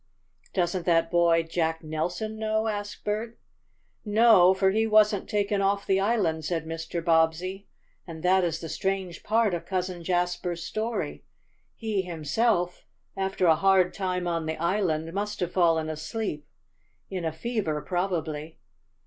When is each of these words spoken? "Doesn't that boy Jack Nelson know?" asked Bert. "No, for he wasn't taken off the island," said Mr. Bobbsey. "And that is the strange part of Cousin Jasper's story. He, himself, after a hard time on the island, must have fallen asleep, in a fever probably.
"Doesn't 0.55 0.87
that 0.87 1.11
boy 1.11 1.43
Jack 1.43 1.83
Nelson 1.83 2.39
know?" 2.39 2.65
asked 2.67 3.03
Bert. 3.05 3.37
"No, 4.03 4.51
for 4.51 4.71
he 4.71 4.87
wasn't 4.87 5.29
taken 5.29 5.61
off 5.61 5.85
the 5.85 5.99
island," 5.99 6.43
said 6.43 6.65
Mr. 6.65 7.05
Bobbsey. 7.05 7.67
"And 8.07 8.23
that 8.23 8.43
is 8.43 8.59
the 8.61 8.67
strange 8.67 9.21
part 9.21 9.53
of 9.53 9.67
Cousin 9.67 10.03
Jasper's 10.03 10.63
story. 10.63 11.23
He, 11.75 12.01
himself, 12.01 12.87
after 13.15 13.45
a 13.45 13.55
hard 13.55 13.93
time 13.93 14.27
on 14.27 14.47
the 14.47 14.57
island, 14.57 15.13
must 15.13 15.39
have 15.39 15.51
fallen 15.53 15.87
asleep, 15.87 16.47
in 17.11 17.23
a 17.23 17.31
fever 17.31 17.79
probably. 17.79 18.57